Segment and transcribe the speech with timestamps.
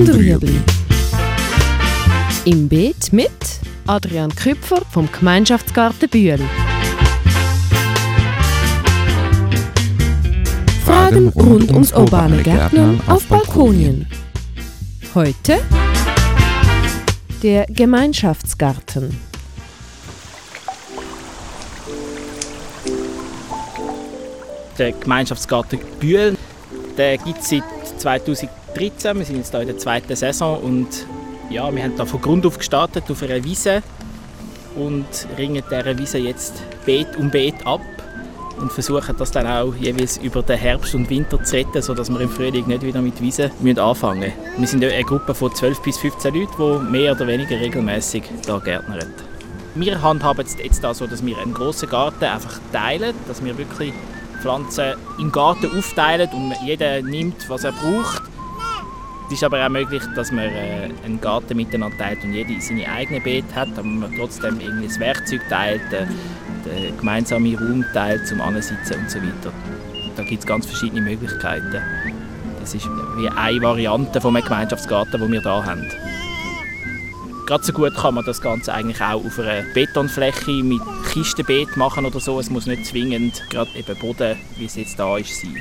[0.00, 0.58] und Rüebli.
[2.46, 3.30] Im Beet mit
[3.86, 6.40] Adrian Küpfer vom Gemeinschaftsgarten Bühl.
[10.86, 14.06] Fragen rund ums urbane Gärtnern auf Balkonien.
[15.14, 15.58] Heute
[17.42, 19.14] der Gemeinschaftsgarten.
[24.78, 26.36] Der Gemeinschaftsgarten Bühl
[26.96, 27.54] der gibt es
[27.98, 28.26] seit
[28.74, 29.18] 2013.
[29.18, 31.06] Wir sind jetzt hier in der zweiten Saison und
[31.50, 33.82] ja, wir haben da von Grund auf gestartet auf einer Wiese
[34.76, 35.06] und
[35.36, 37.80] ringen dieser Wiese jetzt Beet um Beet ab
[38.58, 42.20] und versuchen das dann auch jeweils über den Herbst und Winter zu retten, sodass wir
[42.20, 44.58] im Frühling nicht wieder mit Wiese anfangen müssen.
[44.58, 48.60] Wir sind eine Gruppe von 12 bis 15 Leuten, die mehr oder weniger regelmäßig hier
[48.60, 49.12] gärtnern.
[49.74, 53.92] Wir handhaben es jetzt so, dass wir einen grossen Garten einfach teilen, dass wir wirklich
[54.42, 58.29] Pflanzen im Garten aufteilen und jeder nimmt, was er braucht.
[59.30, 62.90] Es ist aber auch möglich, dass man äh, einen Garten miteinander teilt und jeder seine
[62.90, 66.08] eigene Beete hat, aber man trotzdem irgendwie das Werkzeug teilt, den,
[66.64, 69.52] den gemeinsamen Raum teilt zum Ansitzen und so weiter.
[70.16, 71.76] Da gibt es ganz verschiedene Möglichkeiten.
[72.58, 75.86] Das ist wie eine Variante einem Gemeinschaftsgarten, den wir hier haben.
[77.46, 82.04] Gerade so gut kann man das Ganze eigentlich auch auf einer Betonfläche mit Kistenbeet machen
[82.04, 82.40] oder so.
[82.40, 85.54] Es muss nicht zwingend gerade eben Boden, wie es jetzt da ist, sein.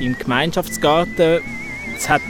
[0.00, 1.42] Im Gemeinschaftsgarten
[2.02, 2.20] es hat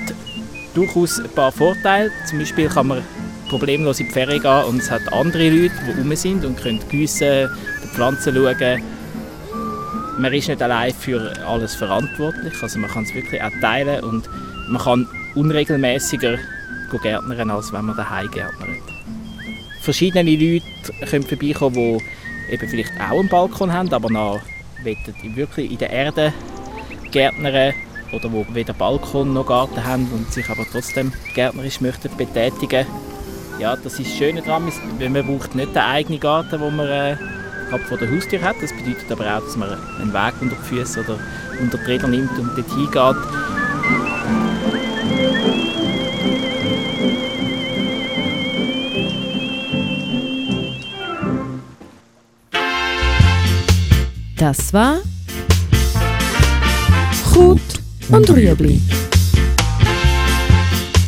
[0.75, 2.11] durchaus ein paar Vorteile.
[2.27, 3.03] Zum Beispiel kann man
[3.49, 6.81] problemlos in die Ferien gehen und es hat andere Leute, die rum sind und können
[6.89, 7.49] gießen,
[7.83, 8.83] die Pflanzen schauen.
[10.19, 14.29] Man ist nicht allein für alles verantwortlich, also man kann es wirklich auch teilen und
[14.69, 16.39] man kann unregelmäßiger
[17.03, 18.69] gärtnern, als wenn man daheim gärtnert.
[19.81, 20.65] Verschiedene Leute
[21.09, 24.41] können vorbeikommen, die eben vielleicht auch einen Balkon haben, aber noch
[24.85, 26.33] wirklich in der Erde
[27.11, 27.73] gärtnern
[28.13, 32.87] oder die weder Balkon noch Garten haben und sich aber trotzdem gärtnerisch möchten betätigen.
[33.59, 37.17] Ja, das ist das Schöne daran, man braucht nicht den eigenen Garten, den man äh,
[37.89, 38.57] vor der Haustür hat.
[38.61, 39.71] Das bedeutet aber auch, dass man
[40.01, 41.19] einen Weg unter die Füße oder
[41.61, 43.17] unter die Räder nimmt und dort hingeht.
[54.37, 54.97] Das war
[57.33, 58.81] Chut und Rüebli.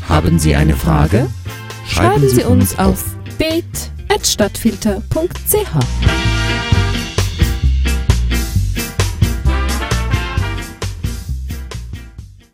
[0.09, 1.27] Haben Sie eine Frage?
[1.87, 3.05] Schreiben Sie uns auf
[3.39, 6.34] beet.stadtfilter.ch.